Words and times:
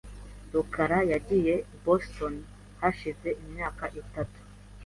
rukara 0.53 0.99
yagiye 1.11 1.55
i 1.75 1.77
Boston 1.83 2.33
hashize 2.79 3.29
imyaka 3.43 3.83
itatu. 4.01 4.39